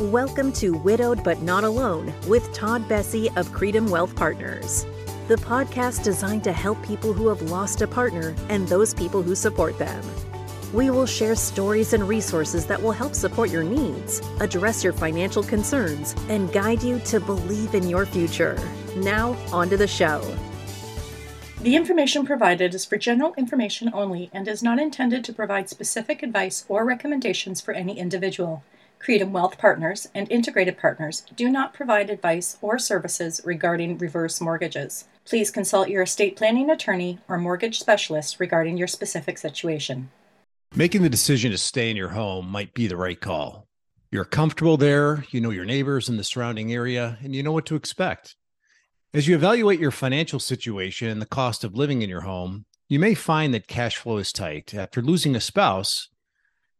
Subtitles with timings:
[0.00, 4.84] Welcome to Widowed But Not Alone with Todd Bessey of Creidim Wealth Partners,
[5.28, 9.36] the podcast designed to help people who have lost a partner and those people who
[9.36, 10.04] support them.
[10.72, 15.44] We will share stories and resources that will help support your needs, address your financial
[15.44, 18.58] concerns, and guide you to believe in your future.
[18.96, 20.20] Now, on to the show.
[21.60, 26.24] The information provided is for general information only and is not intended to provide specific
[26.24, 28.64] advice or recommendations for any individual.
[29.04, 35.04] Creidim Wealth Partners and Integrated Partners do not provide advice or services regarding reverse mortgages.
[35.26, 40.10] Please consult your estate planning attorney or mortgage specialist regarding your specific situation.
[40.74, 43.66] Making the decision to stay in your home might be the right call.
[44.10, 47.66] You're comfortable there, you know your neighbors in the surrounding area, and you know what
[47.66, 48.36] to expect.
[49.12, 52.98] As you evaluate your financial situation and the cost of living in your home, you
[52.98, 54.72] may find that cash flow is tight.
[54.72, 56.08] After losing a spouse,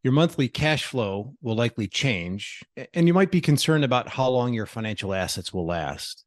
[0.04, 2.62] your monthly cash flow will likely change,
[2.92, 6.26] and you might be concerned about how long your financial assets will last.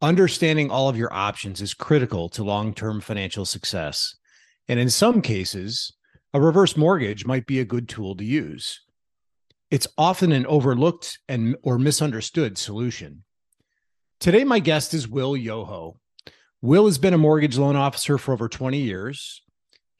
[0.00, 4.14] Understanding all of your options is critical to long term financial success.
[4.68, 5.92] And in some cases,
[6.32, 8.80] a reverse mortgage might be a good tool to use.
[9.72, 13.24] It's often an overlooked and or misunderstood solution.
[14.20, 15.98] Today, my guest is Will Yoho.
[16.62, 19.42] Will has been a mortgage loan officer for over 20 years.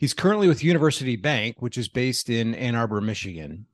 [0.05, 3.64] He's currently with University Bank, which is based in Ann Arbor, Michigan.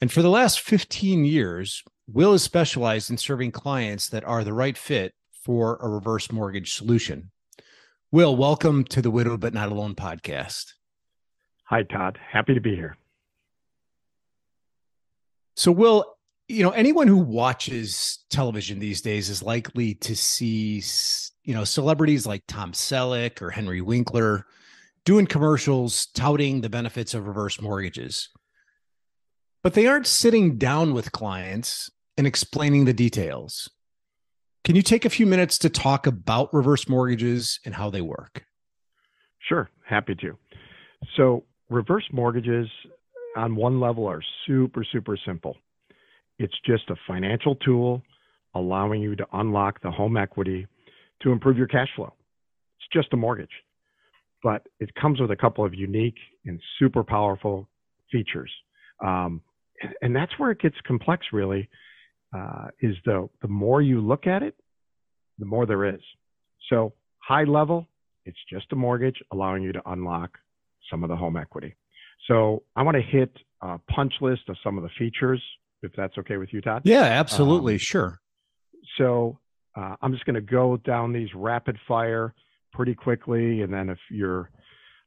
[0.00, 4.54] And for the last 15 years, Will has specialized in serving clients that are the
[4.54, 5.12] right fit
[5.42, 7.32] for a reverse mortgage solution.
[8.10, 10.72] Will, welcome to the Widow But Not Alone podcast.
[11.64, 12.18] Hi, Todd.
[12.32, 12.96] Happy to be here.
[15.54, 16.16] So, Will,
[16.48, 20.82] you know, anyone who watches television these days is likely to see,
[21.42, 24.46] you know, celebrities like Tom Selleck or Henry Winkler
[25.04, 28.30] doing commercials touting the benefits of reverse mortgages.
[29.62, 33.70] But they aren't sitting down with clients and explaining the details.
[34.64, 38.44] Can you take a few minutes to talk about reverse mortgages and how they work?
[39.46, 40.38] Sure, happy to.
[41.16, 42.66] So, reverse mortgages
[43.36, 45.56] on one level are super, super simple.
[46.38, 48.02] It's just a financial tool
[48.54, 50.66] allowing you to unlock the home equity
[51.22, 52.14] to improve your cash flow.
[52.78, 53.50] It's just a mortgage
[54.44, 57.66] but it comes with a couple of unique and super powerful
[58.12, 58.52] features.
[59.04, 59.40] Um,
[60.02, 61.68] and that's where it gets complex, really.
[62.36, 64.54] Uh, is the the more you look at it,
[65.38, 66.00] the more there is.
[66.68, 67.86] So high level,
[68.24, 70.36] it's just a mortgage allowing you to unlock
[70.90, 71.76] some of the home equity.
[72.28, 75.42] So I want to hit a punch list of some of the features,
[75.82, 76.82] if that's okay with you, Todd.
[76.84, 78.20] Yeah, absolutely, um, sure.
[78.98, 79.38] So
[79.76, 82.34] uh, I'm just going to go down these rapid fire
[82.74, 83.62] pretty quickly.
[83.62, 84.50] And then if your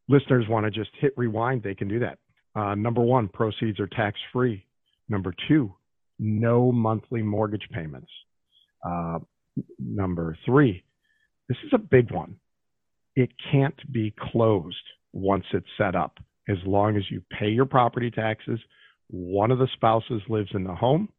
[0.07, 2.17] listeners want to just hit rewind, they can do that.
[2.55, 4.65] Uh, number one, proceeds are tax free.
[5.09, 5.73] Number two,
[6.17, 8.09] no monthly mortgage payments.
[8.83, 9.19] Uh,
[9.79, 10.83] number three,
[11.47, 12.37] this is a big one.
[13.15, 14.75] It can't be closed
[15.13, 16.17] once it's set up.
[16.49, 18.59] As long as you pay your property taxes,
[19.09, 21.09] one of the spouses lives in the home,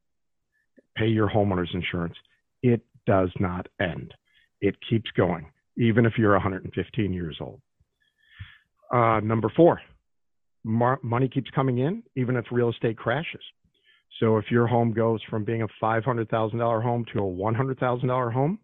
[0.96, 2.14] pay your homeowner's insurance.
[2.62, 4.14] It does not end.
[4.60, 5.46] It keeps going
[5.78, 7.60] even if you're 115 years old.
[8.92, 9.80] Uh, number four,
[10.64, 13.42] mar- money keeps coming in, even if real estate crashes.
[14.20, 18.58] So if your home goes from being a $500,000 home to a $100,000 home,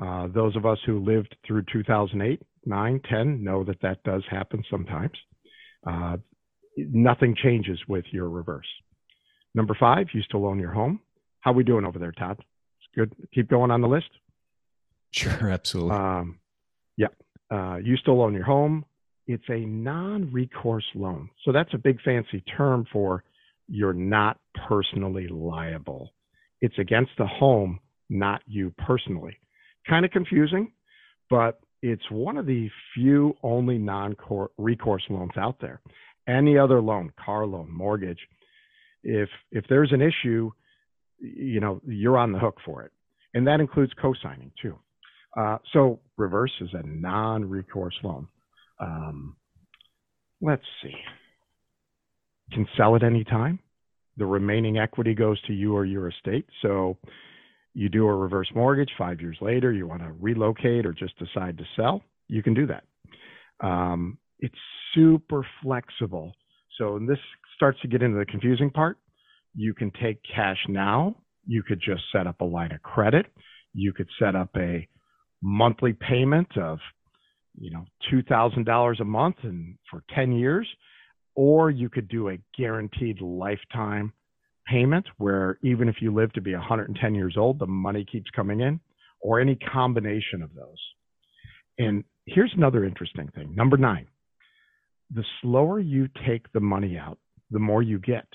[0.00, 4.62] uh, those of us who lived through 2008, 9, 10 know that that does happen
[4.70, 5.16] sometimes.
[5.86, 6.16] Uh,
[6.76, 8.66] nothing changes with your reverse.
[9.54, 11.00] Number five, you still own your home.
[11.40, 12.38] How we doing over there, Todd?
[12.38, 13.14] It's good.
[13.34, 14.10] Keep going on the list.
[15.12, 15.96] Sure, absolutely.
[15.96, 16.38] Um,
[16.96, 17.08] yeah.
[17.50, 18.84] Uh, you still own your home.
[19.26, 21.30] It's a non recourse loan.
[21.44, 23.24] So that's a big fancy term for
[23.68, 26.12] you're not personally liable.
[26.60, 29.36] It's against the home, not you personally.
[29.88, 30.72] Kind of confusing,
[31.28, 34.16] but it's one of the few only non
[34.58, 35.80] recourse loans out there.
[36.28, 38.18] Any other loan, car loan, mortgage,
[39.02, 40.50] if if there's an issue,
[41.20, 42.92] you know, you're on the hook for it.
[43.34, 44.78] And that includes co-signing too.
[45.36, 48.26] Uh, so reverse is a non-recourse loan.
[48.80, 49.36] Um,
[50.40, 50.94] let's see.
[52.52, 53.58] Can sell at any time.
[54.16, 56.46] The remaining equity goes to you or your estate.
[56.62, 56.96] So
[57.74, 61.58] you do a reverse mortgage five years later, you want to relocate or just decide
[61.58, 62.84] to sell, you can do that.
[63.60, 64.54] Um, it's
[64.94, 66.32] super flexible.
[66.78, 67.18] So this
[67.54, 68.96] starts to get into the confusing part.
[69.54, 71.16] You can take cash now.
[71.46, 73.26] You could just set up a line of credit.
[73.74, 74.88] You could set up a
[75.42, 76.78] monthly payment of
[77.58, 80.66] you know $2000 a month and for 10 years
[81.36, 84.12] or you could do a guaranteed lifetime
[84.66, 88.60] payment where even if you live to be 110 years old, the money keeps coming
[88.60, 88.80] in,
[89.20, 90.78] or any combination of those.
[91.78, 93.54] And here's another interesting thing.
[93.54, 94.06] Number nine,
[95.14, 97.18] the slower you take the money out,
[97.50, 98.26] the more you get.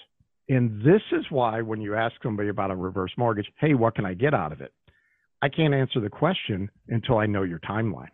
[0.48, 4.06] And this is why when you ask somebody about a reverse mortgage, hey, what can
[4.06, 4.74] I get out of it?
[5.42, 8.10] I can't answer the question until I know your timeline.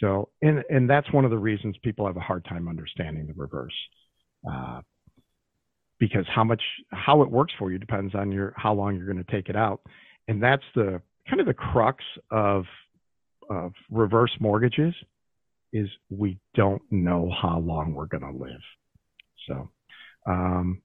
[0.00, 3.34] So, and, and that's one of the reasons people have a hard time understanding the
[3.34, 3.74] reverse.
[4.50, 4.80] Uh,
[5.98, 9.24] because how much, how it works for you depends on your, how long you're going
[9.24, 9.80] to take it out.
[10.26, 12.64] And that's the kind of the crux of,
[13.48, 14.94] of reverse mortgages
[15.72, 18.60] is we don't know how long we're going to live.
[19.48, 19.70] So,
[20.26, 20.82] um,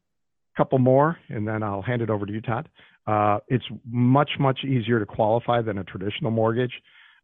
[0.58, 2.68] couple more, and then I'll hand it over to you, Todd.
[3.06, 6.74] Uh, it's much, much easier to qualify than a traditional mortgage.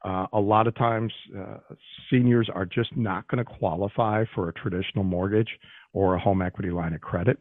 [0.05, 1.57] Uh, a lot of times, uh,
[2.09, 5.49] seniors are just not going to qualify for a traditional mortgage
[5.93, 7.37] or a home equity line of credit.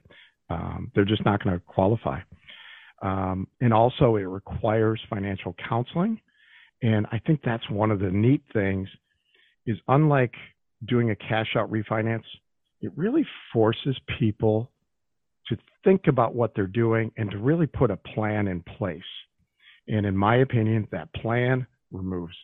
[0.50, 2.20] Um, they're just not going to qualify.
[3.02, 6.20] Um, and also, it requires financial counseling.
[6.82, 8.88] And I think that's one of the neat things
[9.66, 10.34] is unlike
[10.88, 12.24] doing a cash out refinance,
[12.80, 14.71] it really forces people
[15.48, 19.02] to think about what they're doing and to really put a plan in place.
[19.88, 22.34] And in my opinion, that plan removes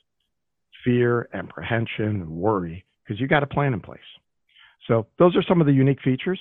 [0.84, 4.00] fear, apprehension, and worry because you got a plan in place.
[4.86, 6.38] So those are some of the unique features.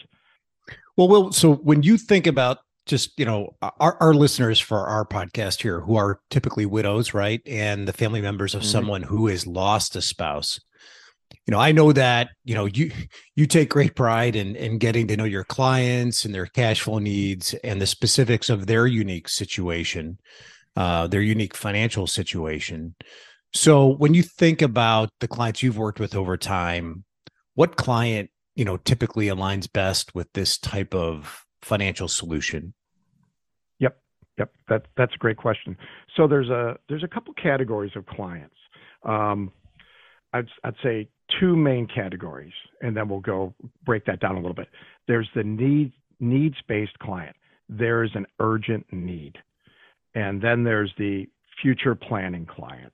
[0.95, 5.05] Well, Will, so when you think about just you know our, our listeners for our
[5.05, 8.71] podcast here who are typically widows right and the family members of mm-hmm.
[8.71, 10.59] someone who has lost a spouse
[11.47, 12.91] you know, I know that, you know, you
[13.35, 16.99] you take great pride in in getting to know your clients and their cash flow
[16.99, 20.19] needs and the specifics of their unique situation,
[20.75, 22.95] uh, their unique financial situation.
[23.53, 27.05] So when you think about the clients you've worked with over time,
[27.55, 32.73] what client, you know, typically aligns best with this type of financial solution?
[33.79, 33.97] Yep.
[34.37, 34.51] Yep.
[34.67, 35.77] That that's a great question.
[36.17, 38.55] So there's a there's a couple categories of clients.
[39.03, 39.51] Um,
[40.33, 41.07] I'd, I'd say
[41.39, 43.53] two main categories, and then we'll go
[43.85, 44.67] break that down a little bit.
[45.07, 47.35] There's the need needs based client.
[47.69, 49.37] There is an urgent need,
[50.15, 51.27] and then there's the
[51.61, 52.93] future planning client.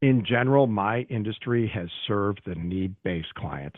[0.00, 3.74] In general, my industry has served the need based client,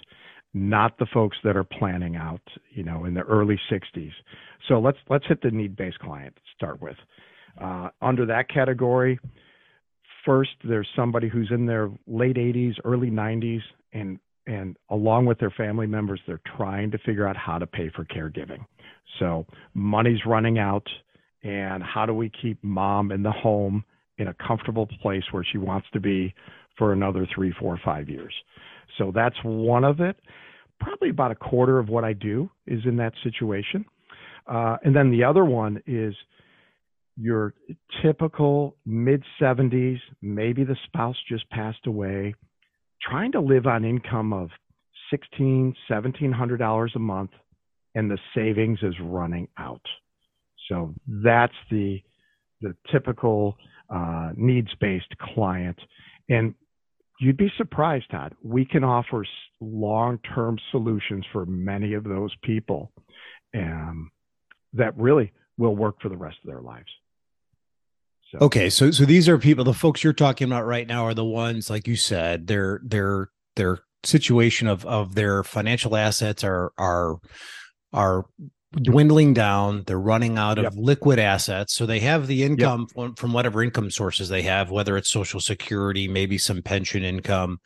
[0.54, 4.12] not the folks that are planning out, you know, in the early 60s.
[4.68, 6.96] So let's let's hit the need based client to start with.
[7.60, 9.18] Uh, under that category,
[10.24, 13.60] first there's somebody who's in their late 80s, early 90s,
[13.92, 17.90] and and along with their family members, they're trying to figure out how to pay
[17.94, 18.64] for caregiving.
[19.18, 20.86] So money's running out,
[21.42, 23.84] and how do we keep mom in the home
[24.18, 26.34] in a comfortable place where she wants to be
[26.78, 28.34] for another three, four, five years?
[28.98, 30.16] So that's one of it.
[30.80, 33.84] Probably about a quarter of what I do is in that situation.
[34.46, 36.14] Uh, and then the other one is
[37.16, 37.54] your
[38.02, 42.34] typical mid 70s, maybe the spouse just passed away,
[43.10, 44.50] trying to live on income of
[45.10, 47.30] sixteen, seventeen hundred dollars a month,
[47.94, 49.82] and the savings is running out.
[50.68, 52.00] So that's the
[52.60, 53.56] the typical
[53.92, 55.78] uh, needs-based client,
[56.28, 56.54] and
[57.20, 58.34] you'd be surprised, Todd.
[58.44, 59.24] We can offer
[59.60, 62.92] long-term solutions for many of those people,
[63.54, 64.10] um,
[64.74, 66.88] that really will work for the rest of their lives.
[68.30, 68.38] So.
[68.38, 69.64] Okay, so so these are people.
[69.64, 73.28] The folks you're talking about right now are the ones, like you said, their their
[73.56, 77.16] their situation of of their financial assets are are
[77.92, 78.26] are
[78.72, 79.82] dwindling down.
[79.84, 80.72] They're running out of yep.
[80.76, 82.94] liquid assets, so they have the income yep.
[82.94, 87.58] from, from whatever income sources they have, whether it's Social Security, maybe some pension income,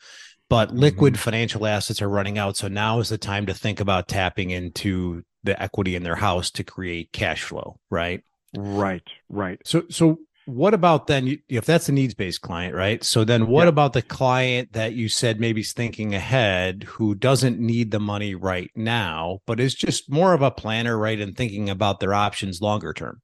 [0.49, 1.21] but liquid mm-hmm.
[1.21, 2.57] financial assets are running out.
[2.57, 6.49] So now is the time to think about tapping into the equity in their house
[6.51, 8.23] to create cash flow, right?
[8.57, 9.59] Right, right.
[9.63, 13.03] So so what about then if that's a needs based client right?
[13.03, 13.69] So then what yeah.
[13.69, 18.35] about the client that you said maybe is thinking ahead who doesn't need the money
[18.35, 22.61] right now but is just more of a planner right and thinking about their options
[22.61, 23.21] longer term?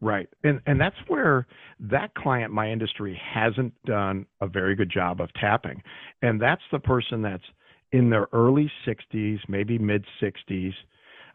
[0.00, 0.28] Right.
[0.44, 1.46] And and that's where
[1.80, 5.82] that client my industry hasn't done a very good job of tapping.
[6.22, 7.44] And that's the person that's
[7.92, 10.74] in their early 60s maybe mid 60s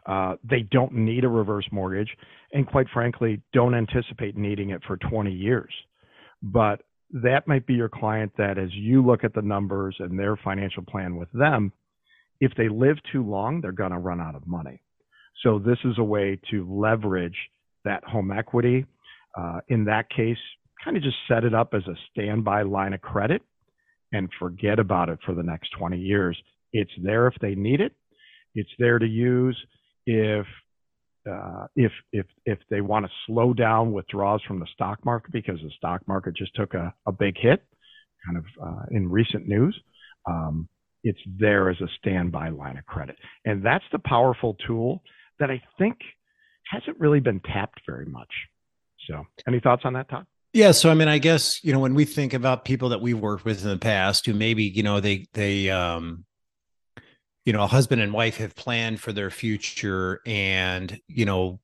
[0.06, 2.10] uh, they don't need a reverse mortgage,
[2.52, 5.72] and quite frankly, don't anticipate needing it for 20 years.
[6.42, 10.36] But that might be your client that, as you look at the numbers and their
[10.36, 11.72] financial plan with them,
[12.40, 14.82] if they live too long, they're going to run out of money.
[15.42, 17.36] So, this is a way to leverage
[17.84, 18.86] that home equity.
[19.36, 20.38] Uh, in that case,
[20.84, 23.42] kind of just set it up as a standby line of credit
[24.12, 26.36] and forget about it for the next 20 years.
[26.72, 27.92] It's there if they need it,
[28.54, 29.56] it's there to use
[30.06, 30.46] if
[31.30, 35.58] uh, if if if they want to slow down withdrawals from the stock market because
[35.62, 37.62] the stock market just took a, a big hit,
[38.26, 39.78] kind of uh, in recent news,
[40.28, 40.68] um,
[41.02, 45.02] it's there as a standby line of credit, and that's the powerful tool
[45.38, 45.96] that I think
[46.70, 48.30] hasn't really been tapped very much.
[49.08, 50.26] So, any thoughts on that, Todd?
[50.52, 53.18] Yeah, so I mean, I guess you know when we think about people that we've
[53.18, 56.24] worked with in the past who maybe you know they they um
[57.44, 61.60] you know, a husband and wife have planned for their future and, you know,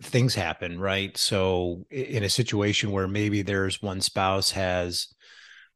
[0.00, 1.16] things happen, right?
[1.16, 5.08] So in a situation where maybe there's one spouse has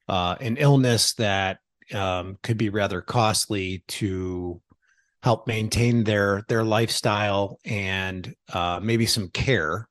[0.08, 1.58] uh, an illness that
[1.92, 4.60] um, could be rather costly to
[5.22, 9.88] help maintain their their lifestyle and uh, maybe some care.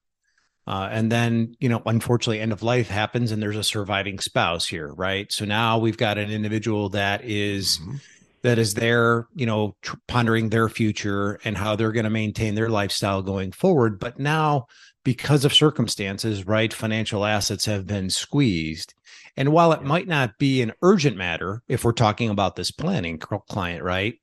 [0.66, 4.68] Uh, and then, you know, unfortunately, end of life happens, and there's a surviving spouse
[4.68, 5.32] here, right?
[5.32, 7.96] So now we've got an individual that is, mm-hmm
[8.42, 12.56] that is there, you know, tr- pondering their future and how they're going to maintain
[12.56, 14.00] their lifestyle going forward.
[14.00, 14.68] But now,
[15.04, 18.94] because of circumstances, right, financial assets have been squeezed.
[19.38, 23.18] And while it might not be an urgent matter, if we're talking about this planning
[23.18, 24.16] client, right,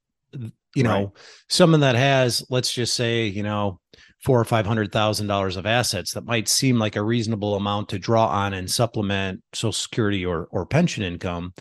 [0.74, 1.10] you know, right.
[1.48, 3.80] someone that has, let's just say, you know,
[4.22, 7.88] four or five hundred thousand dollars of assets that might seem like a reasonable amount
[7.90, 11.54] to draw on and supplement Social Security or or pension income.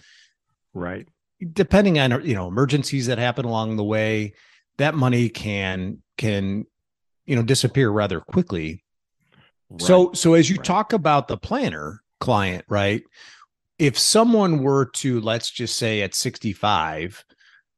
[0.74, 1.08] Right
[1.54, 4.34] depending on you know emergencies that happen along the way
[4.77, 6.65] that money can can
[7.25, 8.84] you know disappear rather quickly
[9.70, 9.82] right.
[9.82, 10.65] so so as you right.
[10.65, 13.04] talk about the planner client right
[13.77, 17.25] if someone were to let's just say at 65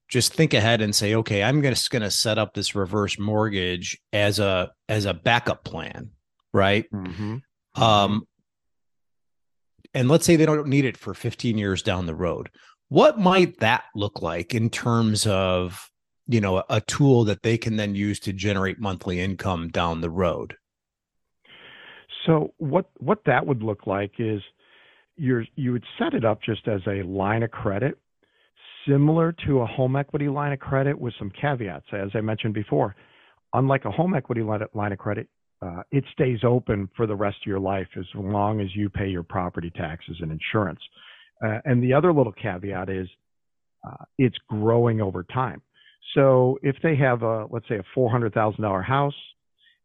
[0.08, 4.00] just think ahead and say okay i'm just going to set up this reverse mortgage
[4.14, 6.12] as a as a backup plan
[6.54, 7.38] right mm-hmm.
[7.82, 8.26] um
[9.94, 12.50] and let's say they don't need it for 15 years down the road
[12.90, 15.92] what might that look like in terms of,
[16.28, 20.10] you know, a tool that they can then use to generate monthly income down the
[20.10, 20.56] road?
[22.26, 24.42] So what what that would look like is
[25.16, 27.98] you're you would set it up just as a line of credit
[28.88, 32.96] similar to a home equity line of credit with some caveats as I mentioned before.
[33.54, 35.28] Unlike a home equity line of credit,
[35.62, 39.08] uh, it stays open for the rest of your life as long as you pay
[39.08, 40.80] your property taxes and insurance.
[41.44, 43.08] Uh, and the other little caveat is
[43.88, 45.62] uh, it's growing over time.
[46.16, 49.14] So if they have a, let's say a $400,000 house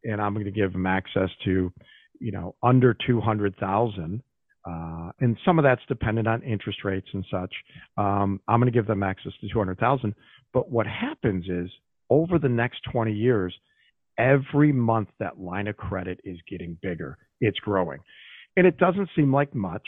[0.03, 1.71] and I'm going to give them access to,
[2.19, 4.21] you know, under 200,000,
[4.65, 7.53] uh, and some of that's dependent on interest rates and such.
[7.97, 10.15] Um, I'm going to give them access to 200,000.
[10.53, 11.69] But what happens is
[12.09, 13.53] over the next 20 years,
[14.17, 17.17] every month that line of credit is getting bigger.
[17.41, 17.99] It's growing.
[18.55, 19.85] And it doesn't seem like much,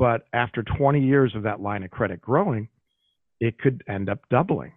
[0.00, 2.68] but after 20 years of that line of credit growing,
[3.38, 4.72] it could end up doubling.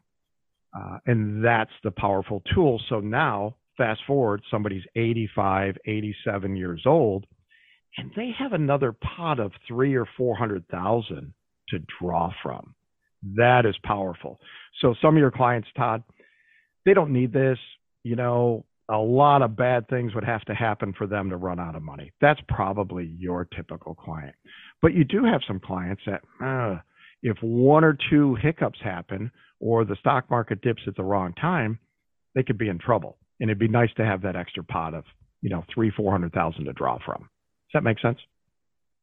[0.77, 2.82] Uh, and that's the powerful tool.
[2.89, 7.25] So now, fast forward, somebody's 85, 87 years old,
[7.98, 11.34] and they have another pot of three or 400,000
[11.70, 12.75] to draw from.
[13.38, 14.42] That is powerful.
[14.82, 16.03] So some of your clients, Todd,
[16.86, 17.60] they don't need this.
[18.03, 21.62] You know, a lot of bad things would have to happen for them to run
[21.62, 22.12] out of money.
[22.20, 24.36] That's probably your typical client.
[24.84, 26.82] But you do have some clients that, uh,
[27.24, 31.80] if one or two hiccups happen or the stock market dips at the wrong time,
[32.36, 33.18] they could be in trouble.
[33.40, 35.06] And it'd be nice to have that extra pot of,
[35.42, 37.22] you know, three, four hundred thousand to draw from.
[37.22, 38.20] Does that make sense?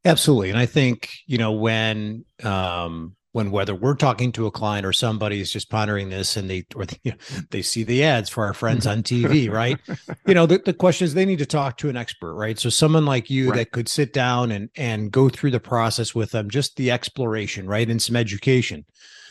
[0.05, 0.51] Absolutely.
[0.51, 4.93] And I think, you know, when um when whether we're talking to a client or
[4.93, 7.15] somebody is just pondering this and they or they,
[7.51, 9.79] they see the ads for our friends on TV, right?
[10.27, 12.59] you know, the, the question is they need to talk to an expert, right?
[12.59, 13.59] So someone like you right.
[13.59, 17.67] that could sit down and and go through the process with them, just the exploration,
[17.67, 18.85] right, and some education.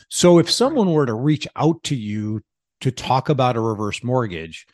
[0.10, 2.42] So if someone were to reach out to you
[2.82, 4.66] to talk about a reverse mortgage,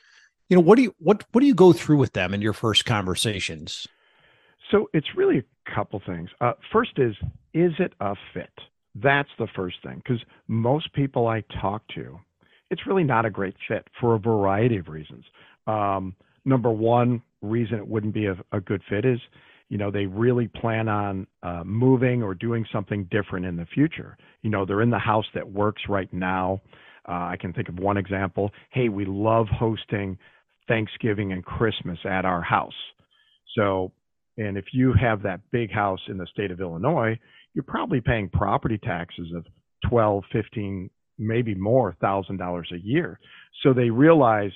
[0.49, 2.53] you know, what do you what what do you go through with them in your
[2.53, 3.87] first conversations?
[4.71, 6.29] So it's really a couple things.
[6.41, 7.15] Uh, first is
[7.53, 8.51] is it a fit?
[8.95, 12.17] That's the first thing because most people I talk to,
[12.69, 15.25] it's really not a great fit for a variety of reasons.
[15.67, 19.19] Um, number one reason it wouldn't be a, a, good fit is,
[19.69, 24.17] you know, they really plan on uh, moving or doing something different in the future.
[24.41, 26.61] You know, they're in the house that works right now.
[27.07, 28.51] Uh, I can think of one example.
[28.71, 30.17] Hey, we love hosting
[30.67, 32.73] Thanksgiving and Christmas at our house.
[33.55, 33.91] So,
[34.37, 37.19] and if you have that big house in the state of Illinois,
[37.55, 39.45] you're probably paying property taxes of
[39.89, 43.19] 12, 15, maybe more thousand dollars a year.
[43.63, 44.51] So they realize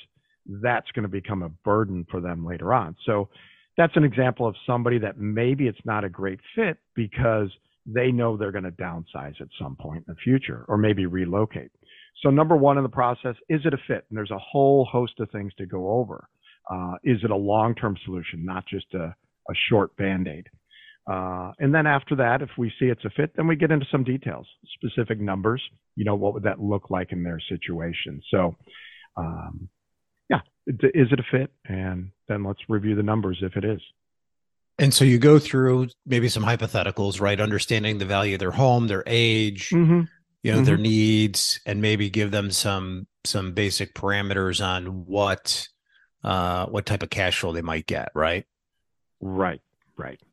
[0.62, 2.96] that's going to become a burden for them later on.
[3.06, 3.29] So
[3.77, 7.50] that's an example of somebody that maybe it's not a great fit because
[7.86, 11.72] they know they're going to downsize at some point in the future or maybe relocate.
[12.22, 14.06] So number one in the process, is it a fit?
[14.10, 16.27] And there's a whole host of things to go over.
[16.70, 19.15] Uh, is it a long-term solution, not just a,
[19.50, 20.48] a short band-aid?
[21.10, 23.86] Uh, and then after that, if we see it's a fit, then we get into
[23.92, 25.62] some details, specific numbers.
[25.96, 28.22] You know, what would that look like in their situation?
[28.30, 28.56] So,
[29.18, 29.70] um,
[30.30, 31.51] yeah, is it a fit?
[31.66, 33.82] And then let's review the numbers if it is.
[34.78, 37.39] And so you go through maybe some hypotheticals, right?
[37.39, 40.01] Understanding the value of their home, their age, mm-hmm.
[40.44, 40.66] you know, mm-hmm.
[40.66, 45.68] their needs, and maybe give them some some basic parameters on what
[46.24, 48.46] uh what type of cash flow they might get, right?
[49.20, 49.62] Right,
[49.98, 50.28] right, right.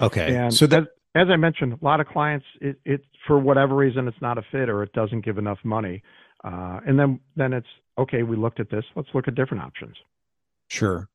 [0.00, 0.36] Okay.
[0.36, 3.74] And so that as, as I mentioned, a lot of clients it, it for whatever
[3.74, 6.02] reason it's not a fit or it doesn't give enough money.
[6.44, 9.96] Uh, and then then it's okay, we looked at this, let's look at different options.
[10.68, 11.08] Sure.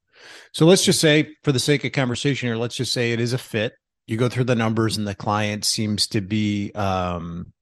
[0.51, 3.33] So let's just say, for the sake of conversation here, let's just say it is
[3.33, 3.73] a fit.
[4.07, 7.53] You go through the numbers, and the client seems to be, um,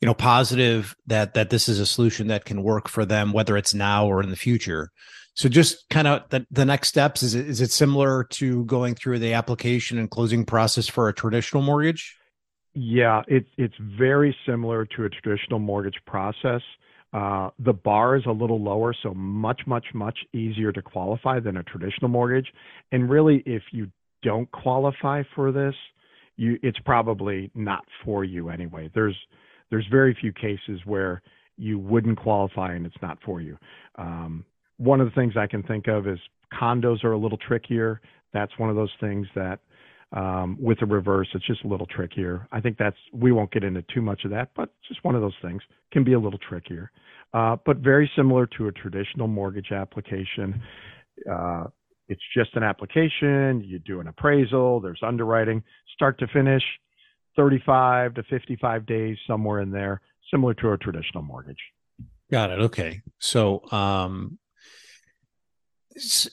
[0.00, 3.56] you know, positive that that this is a solution that can work for them, whether
[3.56, 4.90] it's now or in the future.
[5.34, 8.94] So just kind of the, the next steps is it is it similar to going
[8.94, 12.16] through the application and closing process for a traditional mortgage?
[12.74, 16.62] Yeah, it's it's very similar to a traditional mortgage process.
[17.12, 21.56] Uh, the bar is a little lower, so much, much, much easier to qualify than
[21.56, 22.52] a traditional mortgage.
[22.90, 23.88] And really, if you
[24.24, 25.74] don't qualify for this,
[26.36, 28.90] you it's probably not for you anyway.
[28.94, 29.16] There's
[29.70, 31.22] there's very few cases where
[31.56, 33.56] you wouldn't qualify and it's not for you.
[33.96, 34.44] Um,
[34.76, 36.18] one of the things I can think of is
[36.52, 38.00] condos are a little trickier.
[38.32, 39.60] That's one of those things that
[40.12, 42.46] um, with the reverse, it's just a little trickier.
[42.52, 45.22] I think that's we won't get into too much of that, but just one of
[45.22, 45.62] those things
[45.92, 46.90] can be a little trickier,
[47.32, 50.62] uh, but very similar to a traditional mortgage application.
[51.30, 51.64] Uh,
[52.08, 53.62] it's just an application.
[53.64, 54.80] You do an appraisal.
[54.80, 55.62] There's underwriting,
[55.94, 56.62] start to finish,
[57.36, 60.00] 35 to 55 days, somewhere in there,
[60.30, 61.58] similar to a traditional mortgage.
[62.30, 62.60] Got it.
[62.60, 63.02] Okay.
[63.18, 64.38] So, um,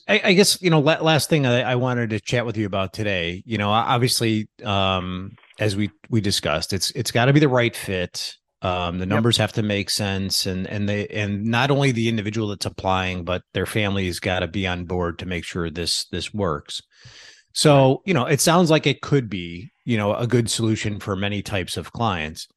[0.08, 0.80] I, I, guess you know.
[0.80, 3.42] Last thing I, I, wanted to chat with you about today.
[3.46, 7.74] You know, obviously, um, as we we discussed, it's it's got to be the right
[7.74, 8.36] fit.
[8.62, 9.42] Um, the numbers yep.
[9.42, 13.42] have to make sense, and and they and not only the individual that's applying, but
[13.54, 16.82] their family's got to be on board to make sure this this works.
[17.52, 21.14] So you know, it sounds like it could be you know a good solution for
[21.14, 22.48] many types of clients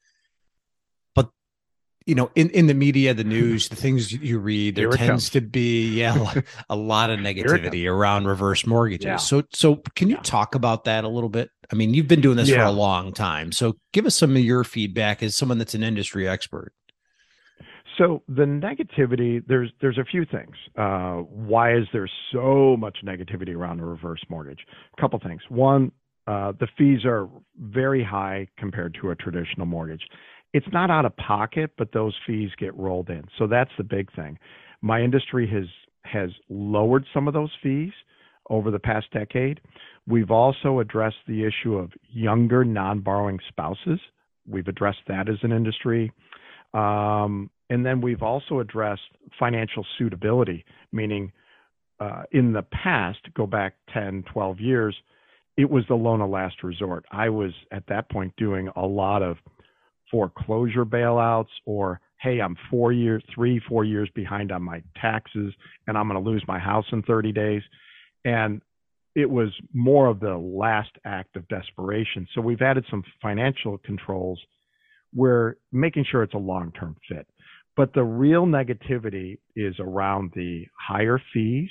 [2.05, 5.29] you know, in, in the media, the news, the things you read, there tends comes.
[5.31, 9.05] to be yeah a lot of negativity around reverse mortgages.
[9.05, 9.15] Yeah.
[9.17, 10.21] So so can you yeah.
[10.21, 11.49] talk about that a little bit?
[11.71, 12.57] I mean, you've been doing this yeah.
[12.57, 13.51] for a long time.
[13.51, 16.73] So give us some of your feedback as someone that's an industry expert.
[17.97, 20.55] So the negativity, there's there's a few things.
[20.77, 24.59] Uh, why is there so much negativity around a reverse mortgage?
[24.97, 25.41] A couple things.
[25.49, 25.91] One,
[26.27, 30.01] uh, the fees are very high compared to a traditional mortgage
[30.55, 33.25] it's not out of pocket, but those fees get rolled in.
[33.37, 34.39] So that's the big thing.
[34.81, 35.65] My industry has
[36.05, 37.91] has lowered some of those fees
[38.49, 39.59] over the past decade.
[40.07, 43.99] We've also addressed the issue of younger non-borrowing spouses.
[44.47, 46.13] We've addressed that as an industry.
[46.73, 49.01] Um, and then we've also addressed
[49.37, 51.33] financial suitability, meaning
[51.99, 54.95] uh, in the past, go back 10, 12 years,
[55.57, 57.05] it was the loan of last resort.
[57.11, 59.37] I was at that point doing a lot of
[60.11, 65.51] foreclosure bailouts or hey i'm four years three four years behind on my taxes
[65.87, 67.63] and i'm going to lose my house in 30 days.
[68.23, 68.61] And
[69.15, 72.27] it was more of the last act of desperation.
[72.35, 74.39] So we've added some financial controls
[75.13, 77.25] where making sure it's a long-term fit.
[77.77, 81.69] But the real negativity is around the higher fees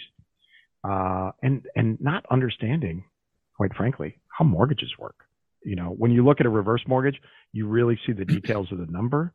[0.82, 3.04] uh, and and not understanding
[3.56, 5.24] quite frankly how mortgages work
[5.64, 7.20] you know, when you look at a reverse mortgage,
[7.52, 9.32] you really see the details of the number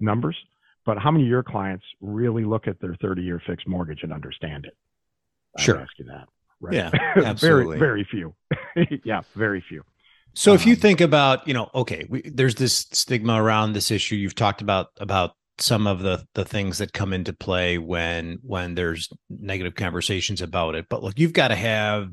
[0.00, 0.36] numbers.
[0.84, 4.12] But how many of your clients really look at their 30 year fixed mortgage and
[4.12, 4.76] understand it?
[5.58, 5.78] Sure.
[5.78, 6.28] I ask you that.
[6.60, 6.74] Right.
[6.74, 7.78] Yeah, absolutely.
[7.78, 8.34] very, very few.
[9.04, 9.82] yeah, very few.
[10.34, 13.90] So if you um, think about, you know, okay, we, there's this stigma around this
[13.90, 14.14] issue.
[14.14, 18.74] You've talked about about some of the the things that come into play when when
[18.74, 20.86] there's negative conversations about it.
[20.88, 22.10] But look, you've got to have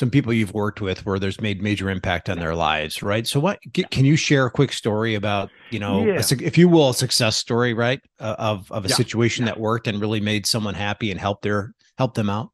[0.00, 3.26] some people you've worked with where there's made major impact on their lives, right?
[3.26, 3.60] So, what
[3.90, 6.14] can you share a quick story about, you know, yeah.
[6.14, 8.94] a, if you will, a success story, right, uh, of of a yeah.
[8.94, 9.52] situation yeah.
[9.52, 12.50] that worked and really made someone happy and helped their help them out?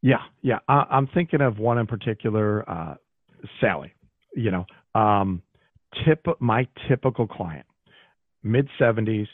[0.00, 0.60] Yeah, yeah.
[0.68, 2.94] I, am thinking of one in particular, uh,
[3.60, 3.92] Sally.
[4.34, 5.42] You know, um,
[6.06, 7.66] tip my typical client,
[8.44, 9.26] mid 70s,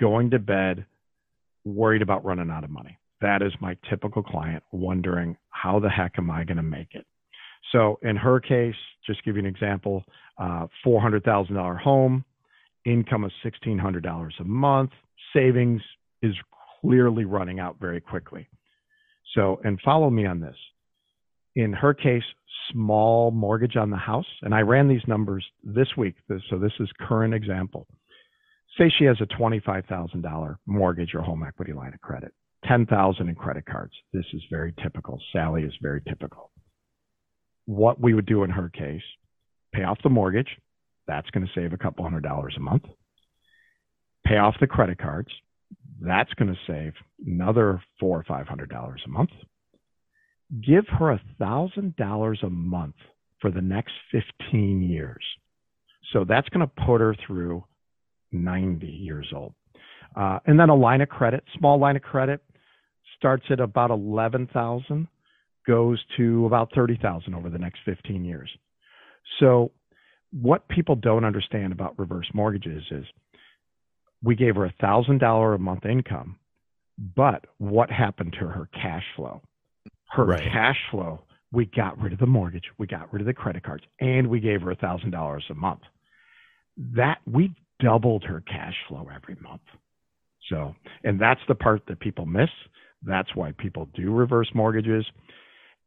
[0.00, 0.86] going to bed,
[1.66, 6.18] worried about running out of money that is my typical client wondering how the heck
[6.18, 7.06] am I going to make it?
[7.72, 8.74] So in her case,
[9.06, 10.04] just give you an example,
[10.38, 12.24] uh, $400,000 home,
[12.84, 14.90] income of $1,600 a month,
[15.34, 15.82] savings
[16.22, 16.34] is
[16.80, 18.48] clearly running out very quickly.
[19.34, 20.56] So, and follow me on this.
[21.56, 22.22] In her case,
[22.70, 26.14] small mortgage on the house, and I ran these numbers this week.
[26.50, 27.86] So this is current example.
[28.78, 32.32] Say she has a $25,000 mortgage or home equity line of credit,
[32.68, 33.92] 10,000 in credit cards.
[34.12, 35.20] This is very typical.
[35.32, 36.50] Sally is very typical.
[37.66, 39.02] What we would do in her case,
[39.72, 40.48] pay off the mortgage.
[41.06, 42.84] That's going to save a couple hundred dollars a month.
[44.24, 45.30] Pay off the credit cards.
[46.00, 46.92] That's going to save
[47.26, 49.30] another four or five hundred dollars a month.
[50.64, 52.96] Give her a thousand dollars a month
[53.40, 55.22] for the next 15 years.
[56.12, 57.64] So that's going to put her through
[58.32, 59.54] 90 years old.
[60.14, 62.40] Uh, and then a line of credit, small line of credit,
[63.16, 65.08] starts at about 11,000,
[65.66, 68.50] goes to about 30,000 over the next 15 years.
[69.40, 69.72] So
[70.32, 73.04] what people don't understand about reverse mortgages is
[74.22, 76.36] we gave her a thousand dollar a month income,
[77.16, 79.42] but what happened to her cash flow?
[80.08, 80.42] Her right.
[80.52, 83.84] cash flow, we got rid of the mortgage, we got rid of the credit cards,
[84.00, 85.82] and we gave her a thousand dollars a month.
[86.76, 89.62] That we doubled her cash flow every month.
[90.48, 90.74] So,
[91.04, 92.50] and that's the part that people miss.
[93.02, 95.04] That's why people do reverse mortgages.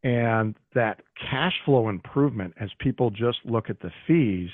[0.04, 4.50] And that cash flow improvement, as people just look at the fees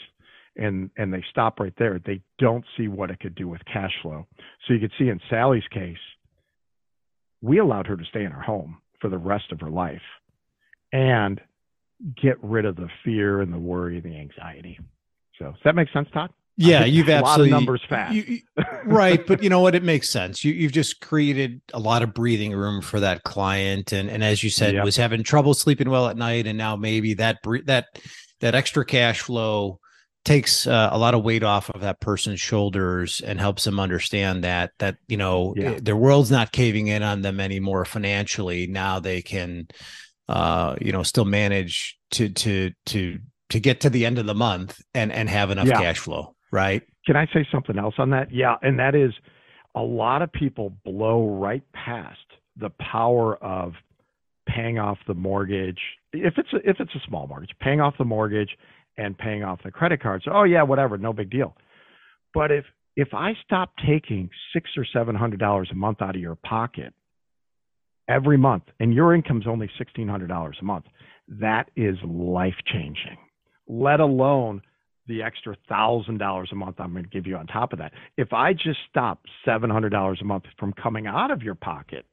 [0.55, 3.91] and, and they stop right there, they don't see what it could do with cash
[4.01, 4.25] flow.
[4.67, 5.97] So you could see in Sally's case,
[7.41, 10.01] we allowed her to stay in her home for the rest of her life
[10.91, 11.39] and
[12.21, 14.79] get rid of the fear and the worry and the anxiety.
[15.37, 16.31] So does that make sense, Todd?
[16.57, 18.15] Yeah, you've absolutely numbers fast.
[18.15, 18.39] You,
[18.85, 19.75] right, but you know what?
[19.75, 20.43] It makes sense.
[20.43, 24.43] You you've just created a lot of breathing room for that client, and and as
[24.43, 24.85] you said, yep.
[24.85, 27.87] was having trouble sleeping well at night, and now maybe that that
[28.39, 29.79] that extra cash flow
[30.23, 34.43] takes uh, a lot of weight off of that person's shoulders and helps them understand
[34.43, 35.77] that that you know yeah.
[35.81, 38.65] their world's not caving in on them anymore financially.
[38.65, 39.67] Now they can,
[40.29, 44.33] uh, you know, still manage to to to to get to the end of the
[44.33, 45.81] month and and have enough yeah.
[45.81, 46.84] cash flow right?
[47.05, 48.34] Can I say something else on that?
[48.34, 49.12] Yeah, and that is
[49.75, 52.19] a lot of people blow right past
[52.58, 53.73] the power of
[54.47, 55.79] paying off the mortgage.
[56.13, 58.49] If it's a, if it's a small mortgage, paying off the mortgage
[58.97, 60.25] and paying off the credit cards.
[60.31, 61.55] Oh yeah, whatever, no big deal.
[62.34, 66.21] But if if I stop taking six or seven hundred dollars a month out of
[66.21, 66.93] your pocket
[68.08, 70.86] every month, and your income's only sixteen hundred dollars a month,
[71.27, 73.17] that is life changing.
[73.67, 74.62] Let alone
[75.07, 77.93] the extra thousand dollars a month I'm going to give you on top of that.
[78.17, 82.05] If I just stop seven hundred dollars a month from coming out of your pocket,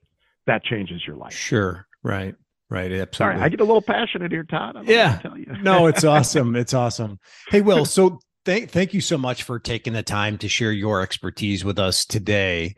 [0.46, 1.32] that changes your life.
[1.32, 1.86] Sure.
[2.02, 2.34] Right.
[2.70, 2.90] Right.
[2.90, 3.36] Absolutely.
[3.36, 4.76] Sorry, I get a little passionate here, Todd.
[4.88, 5.18] yeah.
[5.18, 5.54] Tell you.
[5.62, 6.56] no, it's awesome.
[6.56, 7.18] It's awesome.
[7.48, 7.84] Hey, Will.
[7.84, 11.78] So thank thank you so much for taking the time to share your expertise with
[11.78, 12.74] us today.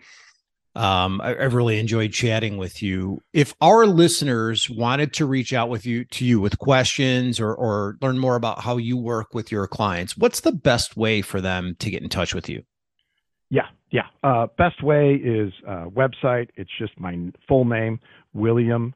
[0.76, 3.20] Um, I, have really enjoyed chatting with you.
[3.32, 7.96] If our listeners wanted to reach out with you to you with questions or or
[8.00, 11.76] learn more about how you work with your clients, what's the best way for them
[11.78, 12.64] to get in touch with you?
[13.50, 14.06] Yeah, yeah.
[14.24, 16.48] Uh, best way is uh, website.
[16.56, 18.00] It's just my full name,
[18.32, 18.94] William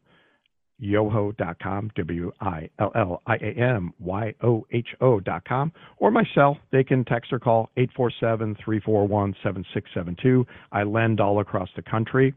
[0.79, 6.59] yoho.com, W I L L I A M Y O H O.com, or my cell.
[6.73, 10.47] They can text or call 847 341 7672.
[10.73, 12.35] I lend all across the country.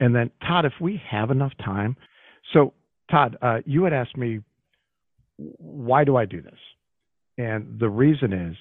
[0.00, 1.96] And then, Todd, if we have enough time,
[2.52, 2.72] so
[3.10, 4.40] Todd, uh, you had asked me,
[5.36, 6.58] why do I do this?
[7.38, 8.56] And the reason is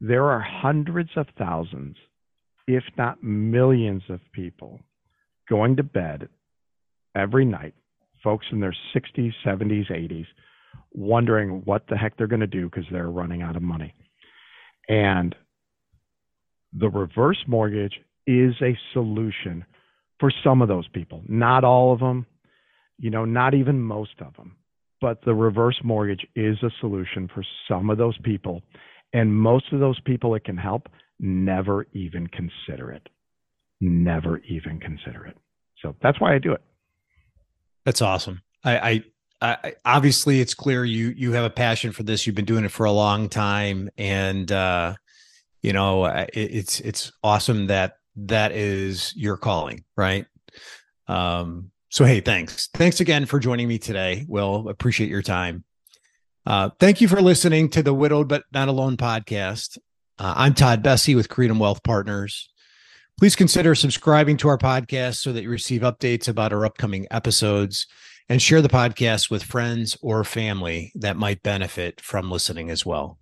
[0.00, 1.96] there are hundreds of thousands,
[2.66, 4.80] if not millions of people
[5.48, 6.28] going to bed
[7.14, 7.74] every night
[8.22, 10.26] folks in their 60s, 70s, 80s,
[10.92, 13.94] wondering what the heck they're going to do because they're running out of money.
[14.88, 15.34] And
[16.72, 17.94] the reverse mortgage
[18.26, 19.64] is a solution
[20.18, 22.26] for some of those people, not all of them,
[22.98, 24.56] you know, not even most of them.
[25.00, 28.62] But the reverse mortgage is a solution for some of those people.
[29.12, 33.08] And most of those people it can help never even consider it.
[33.80, 35.36] Never even consider it.
[35.82, 36.62] So that's why I do it.
[37.84, 38.42] That's awesome.
[38.64, 39.04] I, I,
[39.42, 42.26] I, obviously it's clear you you have a passion for this.
[42.26, 44.94] You've been doing it for a long time, and uh,
[45.62, 50.26] you know it, it's it's awesome that that is your calling, right?
[51.08, 54.24] Um, so hey, thanks, thanks again for joining me today.
[54.28, 55.64] Will appreciate your time.
[56.46, 59.78] Uh, thank you for listening to the Widowed but Not Alone podcast.
[60.18, 62.48] Uh, I'm Todd Bessey with Creidim Wealth Partners.
[63.18, 67.86] Please consider subscribing to our podcast so that you receive updates about our upcoming episodes
[68.28, 73.18] and share the podcast with friends or family that might benefit from listening as well.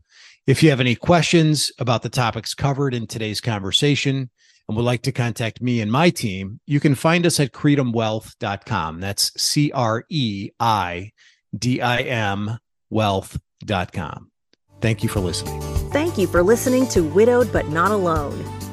[0.47, 4.31] If you have any questions about the topics covered in today's conversation
[4.69, 9.01] and would like to contact me and my team, you can find us at creidimwealth.com.
[9.01, 11.13] That's C R E I
[11.57, 14.31] D I M wealth.com.
[14.81, 15.61] Thank you for listening.
[15.91, 18.60] Thank you for listening to Widowed But Not Alone.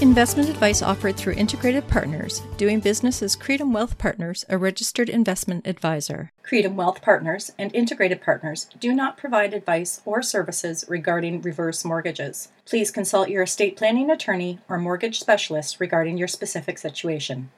[0.00, 5.66] Investment advice offered through Integrated Partners, doing business as Creidim Wealth Partners, a registered investment
[5.66, 6.30] advisor.
[6.44, 12.52] Creidim Wealth Partners and Integrated Partners do not provide advice or services regarding reverse mortgages.
[12.64, 17.50] Please consult your estate planning attorney or mortgage specialist regarding your specific situation.